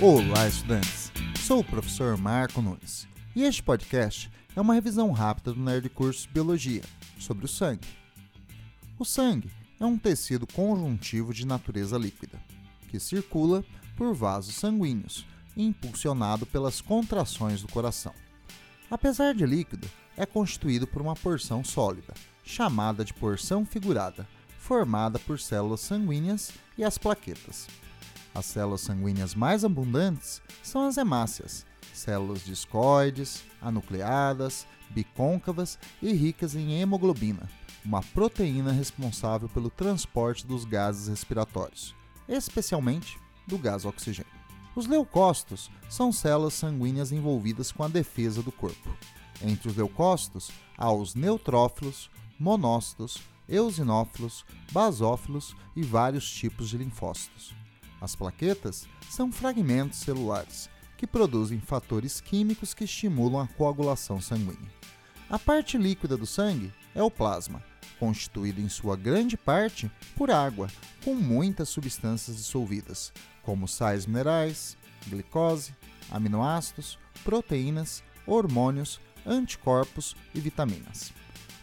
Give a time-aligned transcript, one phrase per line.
[0.00, 1.12] Olá, estudantes!
[1.46, 6.28] Sou o professor Marco Nunes e este podcast é uma revisão rápida do Nerd Curso
[6.30, 6.82] Biologia
[7.16, 7.86] sobre o sangue.
[8.98, 9.48] O sangue
[9.78, 12.42] é um tecido conjuntivo de natureza líquida
[12.88, 13.64] que circula
[13.96, 15.24] por vasos sanguíneos
[15.56, 18.12] impulsionado pelas contrações do coração.
[18.90, 24.26] Apesar de líquido, é constituído por uma porção sólida, chamada de porção figurada,
[24.58, 27.68] formada por células sanguíneas e as plaquetas.
[28.34, 36.80] As células sanguíneas mais abundantes são as hemácias, células discoides, anucleadas, bicôncavas e ricas em
[36.80, 37.48] hemoglobina,
[37.84, 41.94] uma proteína responsável pelo transporte dos gases respiratórios,
[42.28, 44.32] especialmente do gás oxigênio.
[44.74, 48.90] Os leucócitos são células sanguíneas envolvidas com a defesa do corpo.
[49.40, 57.54] Entre os leucócitos há os neutrófilos, monócitos, eosinófilos, basófilos e vários tipos de linfócitos.
[58.04, 64.70] As plaquetas são fragmentos celulares que produzem fatores químicos que estimulam a coagulação sanguínea.
[65.30, 67.64] A parte líquida do sangue é o plasma,
[67.98, 70.68] constituído em sua grande parte por água,
[71.02, 73.10] com muitas substâncias dissolvidas,
[73.42, 75.74] como sais minerais, glicose,
[76.10, 81.10] aminoácidos, proteínas, hormônios, anticorpos e vitaminas.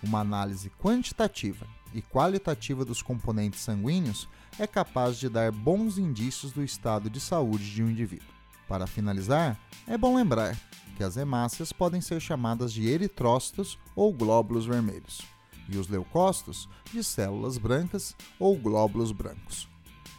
[0.03, 4.27] Uma análise quantitativa e qualitativa dos componentes sanguíneos
[4.57, 8.27] é capaz de dar bons indícios do estado de saúde de um indivíduo.
[8.67, 10.57] Para finalizar, é bom lembrar
[10.95, 15.21] que as hemácias podem ser chamadas de eritrócitos ou glóbulos vermelhos,
[15.67, 19.67] e os leucócitos de células brancas ou glóbulos brancos,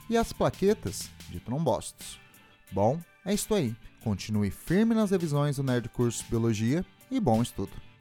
[0.08, 2.20] e as plaquetas de trombócitos.
[2.70, 3.74] Bom, é isso aí.
[4.02, 7.91] Continue firme nas revisões do Nerd Curso Biologia e bom estudo!